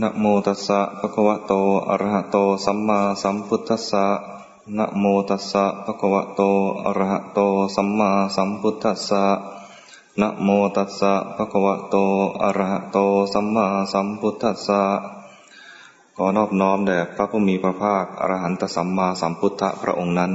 [0.00, 1.52] นะโมตัสสะภะคะวะโต
[1.88, 4.06] อะระหะโต สัมมาสัมพุทธัสสะ
[4.78, 6.42] นะโมตัสสะภะคะวะโต
[6.84, 7.40] อะระหะโต
[7.76, 9.24] สัมมาสัมพุทธัสสะ
[10.20, 11.96] นะโมตัสสะภะคะวะโต
[12.42, 12.98] อะระหะโต
[13.34, 14.82] สัมมาสัมพุทธัสสะ
[16.16, 20.32] ขอนอบน้อมแด่พระผู้มีพระภาค อรหันตสัมมาสัมพุทธะพระองค์นั้น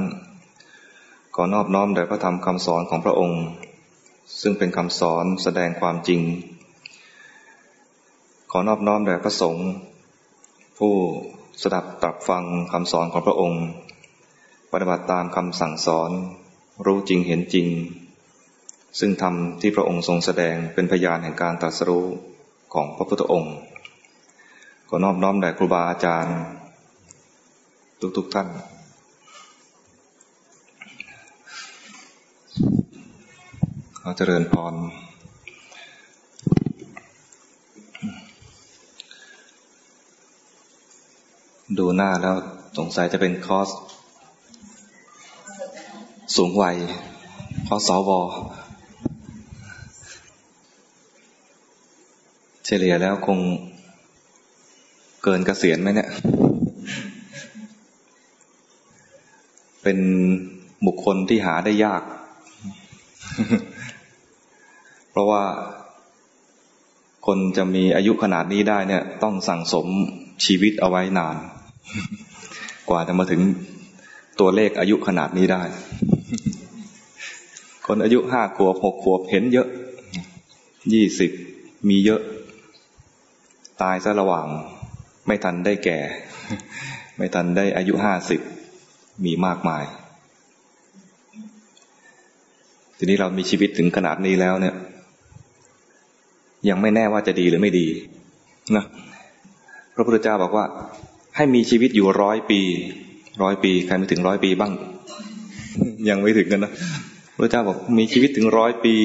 [1.34, 3.42] ขอนอบน้อมแด่พระธรรมคำสอนของพระองค์
[4.40, 6.22] ซึ่งเป็นคำสอนแสดงความจริง
[8.52, 9.68] ขอนอบน้อมแด่พระสงฆ์
[10.78, 10.94] ผู้
[11.62, 13.64] สดับตรับฟังคำสอนของพระองค์
[14.72, 16.10] ปฏิบัติตามคำสั่งสอน
[16.86, 17.68] รู้จริงเห็นจริง
[18.98, 22.06] ซึ่งธรรมที่พระองค์ทรงแสดงเป็นพยานแห่งการตรัสรู้
[22.74, 23.56] ของพระพุทธองค์
[24.88, 26.36] ขอนอบน้อมแด่ครูบาอาจารย์
[28.16, 28.48] ทุกๆทท่าน
[33.98, 34.74] ขอเจริญพร
[41.96, 42.36] หน้าแล้ว
[42.78, 43.68] สงสัยจะเป็นคอส
[46.36, 46.76] สูงวัย
[47.68, 48.10] คอสสว
[52.64, 53.38] เฉลี่ยแล้วคง
[55.22, 56.10] เกินเกษียณไหมเนี่ย
[59.82, 59.98] เป็น
[60.86, 62.02] บุคคลที่หาได้ยาก
[65.10, 65.44] เพราะว่า
[67.26, 69.86] คนจะมีอายุขนาดนี้ได้เนี่ย ต้องสั่งสม
[70.44, 71.36] ชีวิตเอาไว้นาน
[72.88, 73.40] กว่าจะมาถึง
[74.40, 75.62] ตัวเลขอายุขนาดนี้ได้
[77.86, 79.68] คนอายุห้าขวบหกขวบเห็นเยอะ
[80.92, 81.30] ยี่สิบ
[81.88, 82.20] มีเยอะ
[83.82, 84.46] ตายซะระหว่าง
[85.26, 85.98] ไม่ทันได้แก่
[87.16, 88.40] ไม่ทันได้อายุห้าสิบ
[89.24, 89.84] มีมากมาย
[92.96, 94.74] ทีนี้เรามีชีวิตถึงขนาดนี้แล้วเนี่ย
[96.68, 97.86] ยังไม่แน่ว่าจะดีหรือไม่ดี
[98.76, 98.84] นะ
[99.94, 100.64] พระพุทธเจ้าบอกว่า
[101.40, 102.60] ให้มีชีวิตอยู่ร้อยปี
[103.42, 104.72] ร้อยปี ใครไม่ถึงร้อยปีบ้าง
[106.08, 106.72] ยังไม่ถึงกันนะ
[107.38, 108.96] พระเจ้าบอกมีชีวิตถึงร้อยปี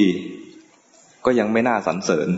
[1.25, 2.29] ก็ยังไม่น่าสรรเสริญ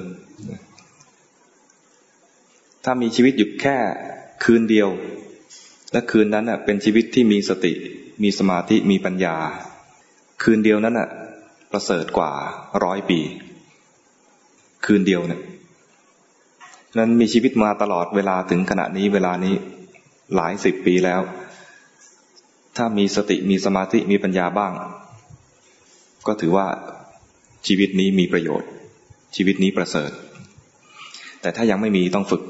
[2.84, 3.78] ถ้ามีชีวิตอยู่แค่
[4.44, 4.90] คืนเดียว
[5.92, 7.74] และคืนนั้นเป็นชีวิตที่มีสติ
[8.24, 9.36] มีสมาธิมีปัญญา
[10.44, 11.00] คืนเดียวนั้น
[11.72, 12.32] ประเสริฐกว่า
[12.84, 13.20] ร้อยปี
[14.86, 15.42] คืนเดียวเนี่ย
[16.98, 19.56] นั้นมีชีวิตมาตลอดเวลาถึงขณะนี้เวลานี้
[20.36, 21.22] หลายสิบปีแล้ว
[22.78, 24.74] ถ้ามีสติมีสมาธิมีปัญญาบ้าง
[26.28, 26.68] ก็ถือว่า
[27.68, 28.70] ชีวิตนี้มีประโยชน์
[29.36, 30.12] ชีวิตนี้ประเสริฐ
[31.42, 32.44] แต่ถ้ายังไม่มีต้องฝึก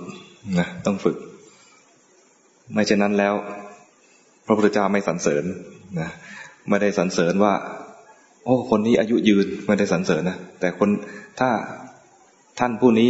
[0.59, 1.17] นะต้องฝึก
[2.73, 3.33] ไม่เช่นนั้นแล้ว
[4.45, 5.43] พระพุทธเจ้าไม่สรรเสริญ
[5.99, 6.09] นะ
[6.69, 7.53] ไม่ได้สรรเสริญว่า
[8.45, 10.89] โอ้ คนนี้อายุยืนไม่ได้สรรเสริญนะแต่คน
[11.39, 11.49] ถ้า
[12.59, 13.09] ท่านผู้นี้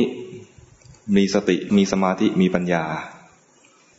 [1.15, 2.83] มีสติมีสมาธิมีปัญญา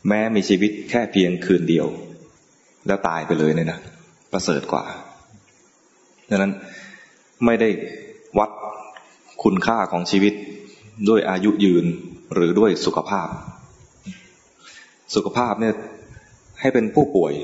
[0.08, 1.86] แม้มีชีวิตแค่เพียงคืนเดียว
[2.86, 3.78] แล้วตายไปเลยเนี่ยนะ
[4.32, 4.84] ประเสริฐกว่า
[6.30, 6.52] ดังนั้น
[7.44, 7.68] ไม่ได้
[8.38, 8.50] วัด
[9.42, 10.34] คุณค่าของชีวิต
[11.08, 11.86] ด้วยอายุยืน
[12.34, 13.28] หรือด้วยสุขภาพ
[15.14, 15.74] สุขภาพเนี่ย
[16.60, 17.34] ให้เป็นผู้ป่วย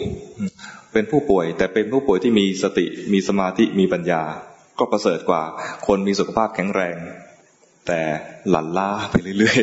[0.93, 4.23] เป็นผู้ป่วย แต่เป็นผู้ป่วยที่มีสติมีสมาธิมีปัญญา
[4.79, 5.43] ก็ประเสริฐกว่า
[5.87, 6.97] คนมีสุขภาพแข็งแรง
[7.87, 8.01] แต่
[8.51, 9.63] หลั่นล้าไปเรื่อย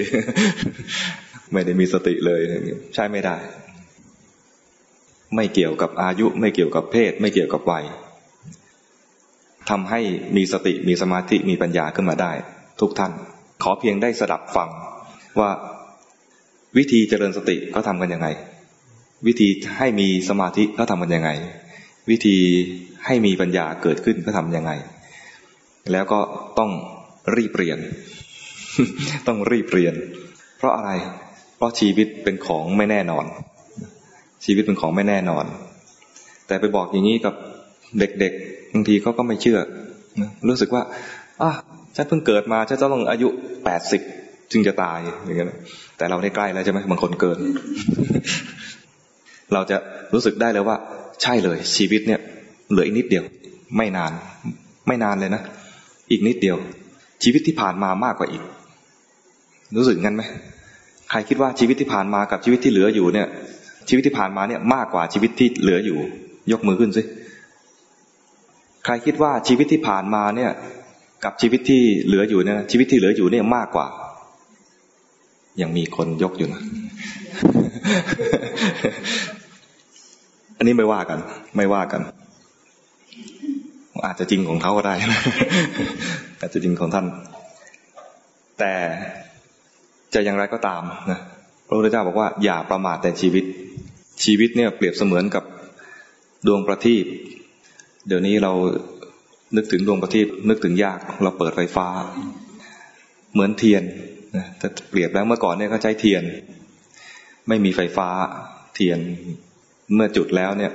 [0.63, 2.41] ๆ ไม่ได้มีสติเลย
[2.95, 3.37] ใช่ไม่ได้
[5.35, 7.85] ไม่เกี่ยวกับอายุ ไม่เกี่ยวกับเพศ ไม่เกี่ยวกับวัย
[9.69, 10.01] ทำให้
[10.37, 12.31] มีสติมีสมาธิมีปัญญาขึ้นมาได้
[12.81, 13.11] ทุกท่าน
[13.63, 14.69] ขอเพียงได้สดับฟัง
[15.39, 15.51] ว่า
[16.77, 18.27] วิธีเจริญสติเขาทำกันยังไง
[19.27, 21.31] วิธีให้มีสมาธิเขาทำกันยังไง
[22.09, 22.37] วิธี
[23.05, 24.71] ให้มีปัญญาเกิดขึ้นเขาทำยังไง
[25.91, 26.19] แล้วก็
[26.59, 26.71] ต้อง
[27.35, 27.79] รีบเรียน
[29.27, 29.93] ต้องรีบเรียน
[30.57, 30.91] เพราะอะไร
[31.59, 33.25] เพราะชีวิตเป็นของไม่แน่นอน
[34.45, 35.45] ชีวิตเป็นของไม่แน่นอน
[36.47, 37.33] แต่ไปบอกอย่างนี้กับ
[37.99, 39.59] เด็กๆบางทีเขาก็ไม่เชื่อ
[40.47, 40.83] รู้สึกว่า
[41.41, 41.51] อะ
[41.95, 43.27] ฉันเพิ่งเกิดมาฉันจะต้องอายุ
[43.65, 44.01] แปดสิบ
[44.51, 45.47] จึงจะตายอย่างเงี้ย
[45.97, 47.39] แต่เราได้ใกล้แล้วใช่ไหมบางคนเกิน
[49.53, 49.77] เราจะ
[50.13, 50.75] รู้สึกได้เลยว่า
[51.21, 52.19] ใช่เลย ชีวิตเนี่ย
[52.71, 53.23] เหลืออีกนิดเดียว
[53.77, 54.11] ไม่นาน
[54.87, 55.41] ไม่นานเลยนะ
[56.11, 56.57] อีกนิดเดียว
[57.23, 58.43] ชีวิตที่ผ่านมามากกว่าอีก
[59.77, 60.23] รู้สึกงั้นไหม
[61.11, 63.27] ใครคิดว่าชีวิตที่ผ่านมากับชีวิตที่เหลืออยู่เนี่ย
[63.89, 65.99] ชีวิตที่ผ่านมาเนี่ยมากกว่าชีวิตที่เหลืออยู่
[66.51, 67.03] ยกมือขึ้นสิ
[68.85, 70.51] ใครคิดว่าชีวิตที่ผ่านมาเนี่ย
[71.23, 73.87] กับชีวิตที่เหลืออยู่เนี่ยชีวิตที่เหลืออยู่เนี่ยมากกว่า
[75.61, 76.61] ยังมีคนยกอยู่นะ
[80.57, 81.19] อันนี้ไม่ว่ากัน
[81.57, 82.01] ไม่ว่ากัน
[84.05, 84.93] อาจจะจริงของเขาก็ได้
[86.39, 87.05] อาจจะจริงของท่าน
[88.59, 88.73] แต่
[90.13, 91.19] จะอย่างไรก็ตามนะ
[91.67, 93.43] พระพุทธเจ้าบอกว่าอย่าประมาทแต่ชีวิต
[94.23, 95.43] ชีวิตเนี่ยเปรียบเสมือนกับ
[96.47, 97.05] ดวงประทีป
[98.07, 98.51] เดี๋ยวนี้เรา
[99.55, 101.87] นึกถึงดวงประทีปนึกถึงยากเราเปิดไฟฟ้า
[103.33, 103.83] เหมือนเทียน
[104.35, 106.23] นะแต่เปรียบแล้วเมื่อก่อนเนี่ยเขาใช้เทียน
[107.47, 108.09] ไม่มีไฟฟ้า
[108.75, 108.99] เทียน
[109.93, 110.71] เมื่อจุดแล้วเนี่ย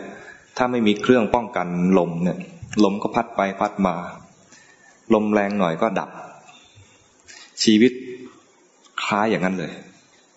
[0.56, 2.38] ถ้าไม่มีเครื่องป้องกันลมเนี่ย
[2.84, 3.96] ลมก็พัดไปพัดมา
[5.14, 6.10] ลมแรงหน่อยก็ดับ
[7.64, 7.92] ชีวิต
[9.06, 9.72] คล้ายอย่างนั้นเลย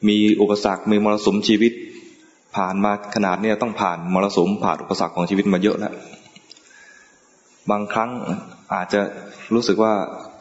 [0.07, 1.73] มีอุปสรรคมีมรสุมชีวิต
[2.55, 5.93] ผ่านมาขนาดเนี้ยต้องผ่านมรสุมผ่านอุปสรรคของชีวิตมาเยอะแล้ว
[7.71, 8.09] บางครั้ง
[8.73, 9.01] อาจจะ
[9.53, 9.93] รู้สึกว่า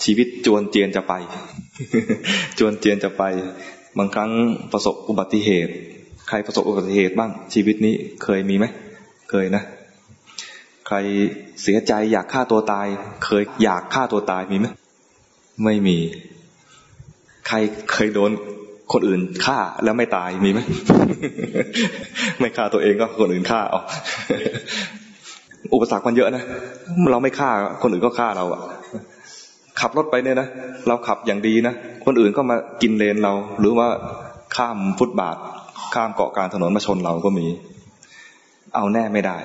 [0.05, 1.15] ชีวิตจวนเจียนจะไป
[2.59, 3.23] จวนเจียนจะไป
[3.99, 4.31] บางครั้ง
[4.73, 5.73] ประสบอุบัติเหตุ
[6.29, 8.67] ใครประสบอุบัติเหตุบ้างชีวิตนี้เคยมีไหม
[9.31, 9.63] เคยนะ
[10.87, 10.97] ใคร
[11.63, 12.87] เสียใจอยากฆ่าตัวตาย
[13.25, 14.67] เคยอยากฆ่าตัวตายมีไหม
[15.65, 15.99] ไม่มี
[17.47, 17.57] ใคร
[17.93, 18.31] เคยโดน
[18.93, 20.61] คนอื่นฆ่าแล้วไม่ตายมีไหม
[22.41, 23.81] ไม่ฆ่าตัวเองก็คนอื่นฆ่าเอา
[25.75, 26.45] อุปสรรคมันเยอะนะ
[27.11, 27.51] เราไม่ฆ่า
[27.83, 28.61] คนอื่นก็ฆ่าเราอะ
[29.81, 30.49] ขับรถไปเนี่ยนะ
[30.89, 33.89] เราขับอย่างดีนะคนอื่นก็มากินเลนเรา หรือว่า
[34.57, 35.37] ข้ามฟุตบาท
[35.95, 37.47] ข้ามเกาะกลางถนนมาชนเราก็มี
[38.75, 39.37] เอาแน่ไม่ได้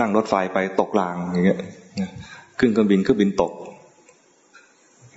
[0.00, 1.60] นั่งรถไฟไปตกรางอย่างเงี้ย
[2.58, 3.52] ขึ้นเครื่องบินเครื่องบินตก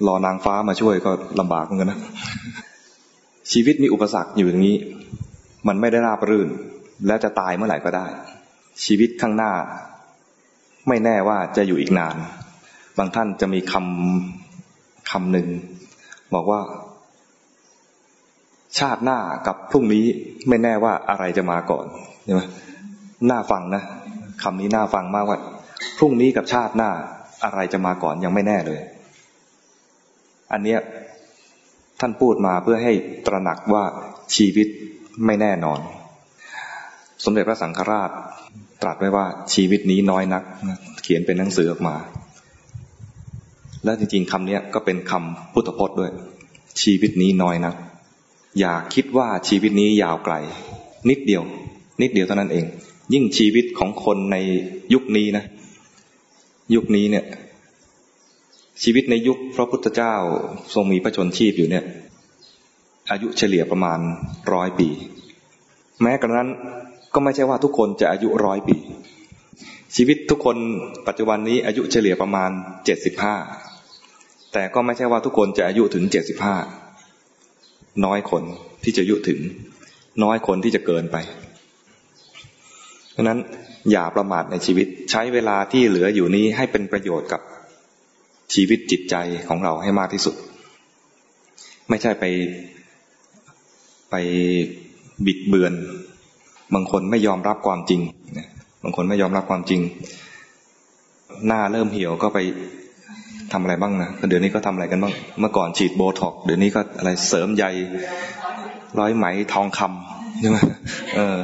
[0.08, 2.00] รอนางฟ้ามาช่วยก็ลำบากเหมือนกันนะ
[3.52, 4.78] ชีวิตมีอุปสรรคอยู่อย่างนี้
[5.68, 6.50] มันไม่ได้ราบรื่น
[7.08, 8.06] แล้วจะตายเมื่อไหร่ก็ได้
[8.86, 9.54] ชีวิตข้างหน้า
[10.88, 12.16] ไม่แน่ว่าจะอยู่อีกนาน
[12.98, 15.48] บางท่านจะมีคำคำหนึ่ง
[16.34, 16.62] บอกว่า
[18.80, 20.06] ชาติหน้ากับพรุ่งนี้
[20.50, 21.86] ไม่แน่ว่าอะไรจะมาก่อน
[22.26, 22.42] ใช่ไหม
[23.30, 23.84] น่าฟังนะ
[24.44, 25.40] คำนี้น่าฟังมากว่า
[25.98, 26.92] พรุ่งนี้กับชาติหน้า
[27.44, 28.80] อะไรจะมาก่อนยังไม่แน่เลย
[30.52, 30.80] อันเนี้ย
[32.00, 32.94] ท่านพูดมาเพื่อให้
[33.28, 33.84] ตระหนักว่า
[34.36, 34.68] ชีวิต
[35.26, 35.80] ไม่แน่นอน
[37.24, 38.12] สมเด็จพระสังฆราช
[38.82, 40.44] ตรัสไว้ว่าชีวิตนี้น้อยนัก
[41.04, 41.96] เขียนเป็นหนังสือออกมา
[43.84, 46.12] และจริงๆคำนี้ก็เป็นคำพุทธพจน์ด้วย
[46.82, 47.76] ชีวิตนี้น้อยนัก
[48.60, 50.36] อย่าคิดว่าชีวิตนี้ยาวไกล
[51.10, 51.44] นิดเดียว
[52.02, 52.66] นิดเดียวเท่านั้นเอง
[53.14, 54.38] ยิ่งชีวิตของคนใน
[54.94, 55.46] ยุคนี้นะ
[56.76, 57.26] ยุคนี้เนี่ย
[58.84, 60.14] ชีวิตในยุคพระพุทธเจ้า
[60.74, 61.84] ทรงมีพระชนชีพอยู่เนี่ย
[63.12, 64.00] อายุเฉลี่ยประมาณ
[64.54, 64.90] ร้อยปี
[66.02, 66.50] แม้กระนั้น
[67.14, 68.78] ก็ไม่ใช่ว่าทุกคนจะอายุร้อยปี
[69.96, 70.58] ชีวิตทุกคน
[71.08, 72.50] ปัจจุบันนี้อายุเฉลี่ยประมาณ
[72.86, 73.36] เจ็ดสิบห้า
[74.54, 76.56] แต่ก็ไม่ใช่ว่าทุกคนจะอายุถึงเจ็ดสิบห้า
[78.06, 78.44] น้อยคน
[78.84, 79.40] ที่จะอายุถึง
[80.24, 81.18] น้อยคนที่จะเกินไป
[83.12, 83.40] เพราะนั้น
[83.92, 87.42] อย่าประมาทในชีวิตใช้เวลาที่เหลืออยู่นี้ให้เป็นประโยชน์กับ
[88.54, 89.16] ชีวิตจิตใจ
[89.50, 90.36] ของเราให้มากที่สุด
[91.90, 92.26] ไม่ใช่ไป
[94.12, 94.16] ไป
[95.26, 95.74] บิดเบือน
[96.74, 98.02] บางคนไม่ยอมรับความจริง
[98.84, 99.82] บางคนไม่ยอมรับความจริง
[101.48, 102.40] หน้าเริ่มเหี่ยวก็ไป
[103.52, 107.66] ทำอะไรบ้างนะเดี๋ยวนี้ก็ทำอะไรกันบ้าง เมื่อก่อนฉีดโบท็อกเดี๋ยวนี้ก็อะไรเสริมใย
[109.00, 110.58] ร้อยไหมทองคำใช่ไหม
[111.16, 111.38] เออ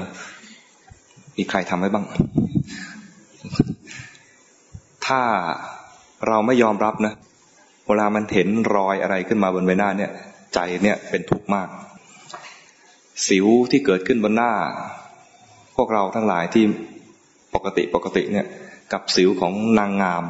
[1.38, 2.06] มีใครทำไว้บ้าง
[5.06, 5.22] ถ้า
[6.28, 7.14] เราไม่ยอมรับนะ
[7.88, 10.12] เวลามันเห็นรอยอะไรขึ้นมาบนใบหน้าเนี่ย
[10.54, 11.68] ใจเนี่ยเป็นทุกข์มาก
[13.28, 14.52] สิวที่เกิดขึ้นบนหน้า
[15.78, 16.64] พวกเราทั้งหลายที่
[17.56, 18.46] ปกติปกติเนี่ย
[18.94, 20.24] กับสิวของนางงาม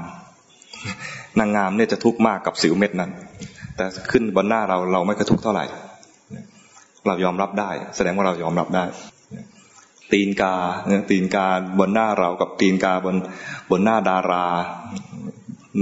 [1.40, 3.12] นางงามเนี่ยจะทุกข์มากกับสิวเม็ดนั้น
[3.76, 5.66] แต่ขึ้นบนหน้าเราเราไม่กระทุกเท่าไหร่
[7.08, 8.86] เรายอมรับได้ แสดงว่าเรายอมรับได้
[10.12, 10.56] ตีนกา
[10.88, 11.48] เนี่ยตีนกา
[11.80, 13.16] บนหน้าเรากับตีนกาบน
[13.72, 14.46] บนหน้าดารา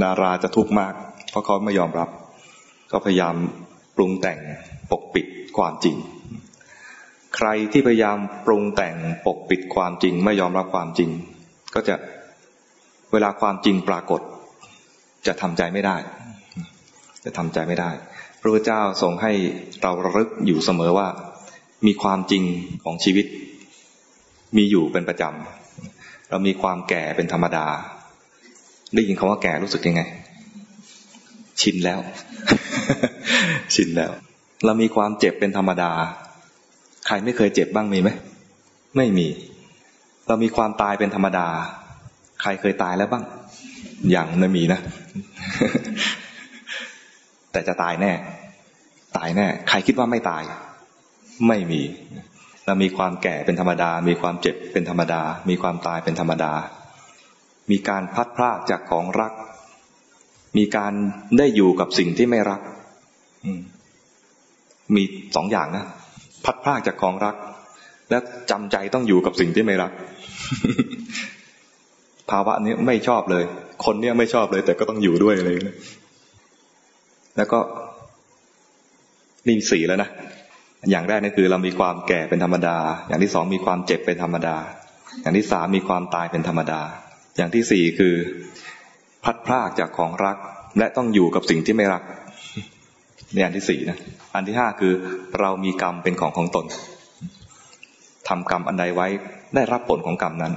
[0.04, 0.94] ดาราจะทุกข์มาก
[1.30, 2.10] เพราะเขาไม่ยอมรับ
[2.92, 3.36] ก็พยายาม
[3.96, 4.40] ปรุงแต่ง
[4.92, 5.26] ปกปิด
[5.58, 5.96] ความจริง
[7.36, 11.10] ใครที่พยายามปรุงแต่งปกปิดความจริง ไม่ยอมรับความจริง
[11.74, 11.96] ก็จะ
[13.14, 14.22] เวลาความจริงปรากฏ
[15.28, 15.98] จะทำใจไม่ได้
[17.26, 17.90] จะทำใจไม่ได้
[18.40, 19.32] พระพุทธเจ้าทรงให้
[19.82, 21.08] เราระลึกอยู่เสมอว่า
[21.88, 22.44] มีความจริง
[22.84, 23.26] ของชีวิต
[24.58, 27.68] มีอยู่เป็นประจำเรามีความแก่เป็นธรรมดา
[28.96, 30.02] ได้ยินคำว่าแก่รู้สึกยังไง
[31.62, 32.00] ชินแล้ว
[33.74, 34.12] ชินแล้ว
[34.66, 35.92] เรามีความเจ็บเป็นธรรมดา
[37.08, 38.10] ใครไม่เคยเจ็บบ้างมีไหม
[38.98, 39.28] ไม่มี
[40.28, 41.48] เรามีความตายเป็นธรรมดา
[42.42, 43.24] ใครเคยตายแล้วบ้าง
[44.12, 44.80] อย่างไม่มีนะ
[47.52, 48.14] แต่จะตายแน่
[49.18, 50.44] ตายแน่ ใครคิดว่าไม่ตาย
[51.48, 51.82] ไม่มี
[52.66, 56.54] เรามีความแก่เป็นธรรมดา มีความเจ็บเป็นธรรมดา มีความตายเป็นธรรมดา
[57.72, 59.34] มีการพัดพลาดจากของรัก
[60.58, 60.94] มีการ
[61.38, 62.62] ได้อยู่กับสิ่งที่ไม่รัก
[64.96, 65.04] มี
[65.36, 65.86] สองอย่างนะ
[66.46, 67.36] พัดพลากจากของรัก
[68.10, 68.18] และ
[68.52, 69.92] จำใจต้องอยู่กับสิ่งที่ไม่รัก
[72.32, 73.44] ภาวะนี้ไม่ชอบเลย
[73.86, 75.76] คนเนี้ยไม่ชอบเลย แต่ก็ต้องอยู่ด้วยเลยนะ
[77.38, 77.60] แล้วก็
[79.48, 80.10] นี่สี่แล้วนะ
[80.92, 84.58] อย่างแรกนี่คือเรามีความแก่เป็นธรรมดา อย่างที่สองมีความเจ็บเป็นธรรมดา
[85.22, 86.82] อย่างที่สามมีความตายเป็นธรรมดา
[87.36, 88.16] อย่างที่สี่คือ
[89.24, 90.38] พัดพรากจากของรัก
[90.78, 92.04] และต้องอยู่กับสิ่งที่ไม่รัก
[93.36, 93.98] นี่อันที่สี่นะ
[94.36, 94.94] อันที่ห้าคือ
[95.40, 96.66] เรามีกรรมเป็นของของตน
[98.28, 99.08] ทำกรรมอันใดไว้
[99.56, 100.54] ได้รับผลของกรรมนั้น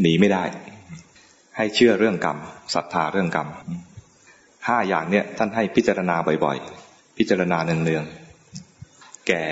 [0.00, 0.44] หนีไม่ได้
[1.56, 2.38] ให้เชื่อเรื่องกรรม
[2.74, 3.48] ศรัทธาเรื่องกรรม
[4.66, 9.44] ห้าอย่างเนี่ยท่านให้พิจารณาบ่อยๆ พิจารณาเนืองๆแก่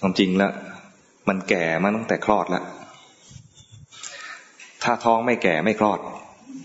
[0.00, 0.52] ความจริงแล้ว
[1.28, 2.64] มันแก่มาตั้งแต่คลอดแล้ว
[4.82, 5.98] ถ้าท้องไม่แก่ไม่คลอด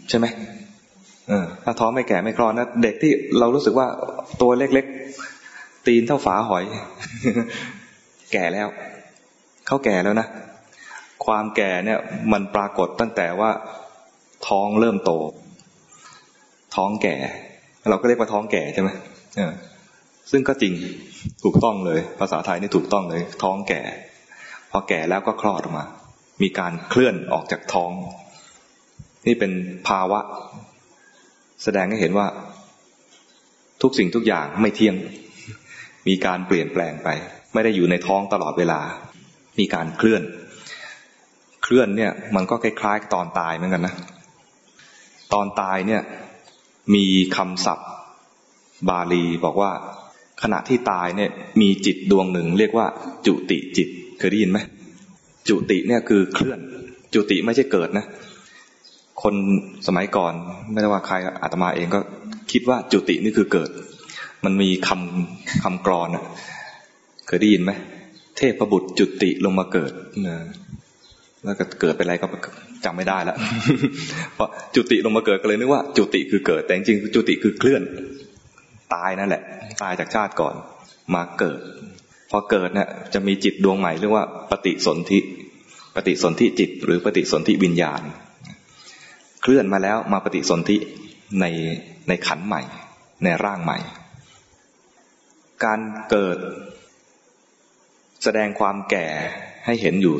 [0.09, 0.25] ใช่ไหม
[1.27, 3.87] เออถ้าท้องไม่แก่ไม่คลอดนะเด็กที่เรารู้สึกว่า
[4.41, 6.63] ตัวเล็กๆ ตีนเท่าฝาหอย
[8.33, 8.67] แก่แล้ว
[9.67, 10.27] เขาแก่แล้วนะ
[11.25, 11.99] ความแก่เนี่ย
[12.31, 13.51] มันปรากฏตั้งแต่ว่า
[14.47, 15.11] ท้องเริ่มโต
[16.75, 17.15] ท้องแก่
[17.89, 18.89] เราก็เรียกว่าท้องแก่ใช่ไหม
[19.37, 19.53] เออ
[20.31, 20.73] ซึ่งก็จริง
[21.43, 23.81] ถูกต้องเลย ภาษาไทยนี่ถูกต้องเลย ท้องแก่
[24.71, 25.85] พอแก่แล้วก็คลอดออกมา
[26.41, 27.91] มีการเคลื่อนออกจากท้อง
[29.27, 29.51] นี่เป็น
[29.87, 30.19] ภาวะ
[31.63, 32.27] แสดงให้เห็นว่า
[33.81, 34.95] ทุกสิ่งทุกอย่างไม่เที่ยง
[36.07, 37.09] มีการเปลี่ยนแปลงไป
[37.53, 38.79] ไม่ได้อยู่ในท้องตลอดเวลา
[39.59, 40.23] มีการเคลื่อน
[41.63, 43.95] เคลื่อนเนี่ย มันก็คล้ายๆตอนตายเหมือนกันนะ
[45.33, 46.01] ตอนตายเนี่ย
[46.95, 47.89] มีคำศัพท์
[48.89, 49.71] บาลีบอกว่า
[50.43, 52.87] ขณะที่ตายเนี่ย มีจิตดวงหนึ่ง เรียกว่า
[53.25, 54.59] จุติจิตเคยได้ยินไหม
[55.49, 56.59] จุติเนี่ยคือเคลื่อน
[57.13, 58.05] จุติไม่ใช่เกิดนะ
[59.23, 59.35] คน
[59.87, 60.33] สมัยก่อน
[60.71, 61.99] ไม่ได้ว่าใครอาตมาเองก็
[62.51, 63.69] คิดว่าจุตินี่คือเกิด
[64.45, 66.23] มันมีคำคำกรอนอะ
[67.27, 67.71] เคยได้ยินไหม
[68.37, 69.91] เทพบุตรจุติลงมาเกิด
[70.27, 70.35] นะ
[71.45, 72.27] แล้วก็เกิดเป็นอะไรก็
[72.85, 73.37] จำไม่ได้แล้ว
[74.35, 77.81] เพราะจุติลงมาเกิดก็เลยนึกว่าจุติคือเกิด แต่จริงจุติคือเคลื่อน
[78.93, 79.41] ตายนั่นแหละ
[79.83, 80.55] ตายจากชาติก่อน
[81.15, 81.59] มาเกิด
[82.31, 85.19] พอเกิดเนี่ยจะมีจิตดวงใหม่เรียกว่าปฏิสนธิ
[85.95, 88.01] ปฏิสนธิจิต หรือปฏิสนธิวิญญาณ
[89.41, 90.77] เคลื่อนมาแล้วมาปฏิสนธิ
[91.39, 91.45] ใน
[92.07, 92.61] ในขันใหม่
[93.23, 93.77] ในร่างใหม่
[95.63, 95.79] การ
[96.09, 96.37] เกิด
[98.23, 99.07] แสดงความแก่
[99.65, 100.15] ให้เห็นอยู่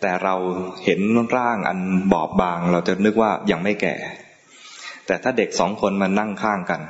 [0.00, 0.34] แต่เรา
[0.84, 1.00] เห็น
[1.36, 1.78] ร่างอัน
[2.12, 3.94] บอบบาง เราจะนึกว่ายังไม่แก่
[5.06, 6.80] แต่ถ้าเด็กสองคนมานั่งข้างกัน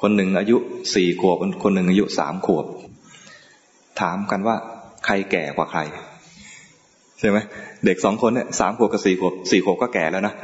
[0.00, 0.56] คนหนึ่งอายุ
[0.94, 2.66] สี่ขวบคนหนึ่งอายุสามขวบ
[4.00, 4.56] ถามกันว่า
[5.06, 5.80] ใครแก่กว่าใคร
[7.20, 7.38] ใช่ไหม
[7.84, 10.34] เด็กสองคนเนี่ยสามขวบกับสี่ขวบสี่ขวบก็แก่แล้วนะ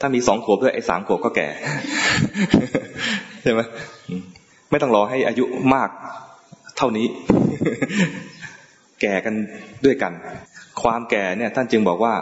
[0.00, 1.48] ถ้ามีสองขวบด้วยไอ้สามขวบก็แก่
[3.42, 3.60] ใช่ไหม
[4.70, 5.44] ไม่ต้องรอให้อายุ
[5.74, 5.90] มาก
[6.76, 7.06] เท่านี้
[9.00, 9.34] แก่กัน
[9.84, 10.12] ด้วยกัน
[10.82, 12.14] ความแก่เนี่ย ท่านจึงบอกว่า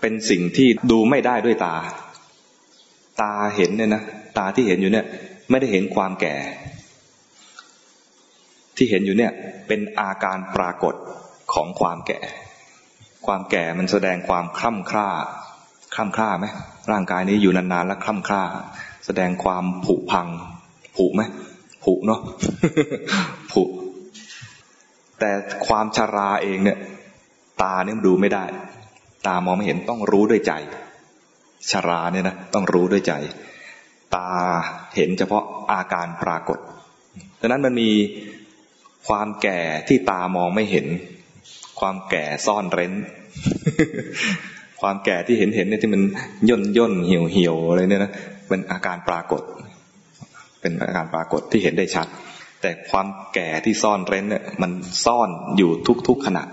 [0.00, 1.74] เป็นสิ่งที่ดูไม่ได้ด้วยตา
[3.20, 4.02] ตาเห็นเนี่ยนะ
[4.38, 5.06] ตาที่เห็นอยู่เนี่ย
[5.50, 6.34] ไม่ได้เห็นความแก่
[8.76, 9.32] ที่เห็นอยู่เนี่ย
[9.68, 10.94] เป็นอาการปรากฏ
[11.54, 12.20] ของความแก่
[13.26, 15.08] ความแก่มันแสดงความคล่ำคร่า
[15.94, 16.46] คล่ำคร่าไหม
[16.90, 18.42] ร่างกายนี้อยู่นานๆแล้วคล่ำคร่า
[19.06, 20.28] แสดงความผุพัง
[20.96, 21.22] ผุไหม
[21.84, 22.20] ผุเนาะ
[23.52, 23.62] ผุ
[25.20, 25.30] แต่
[25.66, 26.78] ความชาราเองเนี่ย
[27.62, 28.44] ตาเนี่ยดูไม่ได้
[29.26, 30.52] ตามองไม่เห็นต้องรู้ด้วยใจ
[31.70, 33.12] ชาราเนี่ยนะต้องรู้ด้วยใจ
[34.16, 34.28] ตา
[34.96, 36.58] เห็นเฉพาะอาการปรากฏ
[37.40, 37.90] ดังนั้นมันมี
[39.08, 40.86] ความแก่ที่ตามองไม่เห็น
[41.80, 42.92] ความแก่ซ่อนเร้น
[44.80, 46.02] ความแก่ที่เห็นเห็นเนี่ยที่มัน
[46.48, 48.12] ย่นย่นเหี่ยวเหี่ยวอะไรเนี่ยนะ
[48.48, 49.42] เป็นอาการปรากฏ
[50.60, 52.06] เป็นอาการปรากฏที่เห็นได้ชัด
[52.60, 54.72] แต่ความแก่ที่ซ่อนเร้นเนี่ยมัน
[55.04, 55.70] ซ่อนอยู่
[56.08, 56.44] ทุกๆขณะ